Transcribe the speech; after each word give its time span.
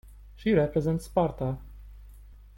She 0.35 0.53
represents 0.53 1.03
Sparta. 1.05 1.59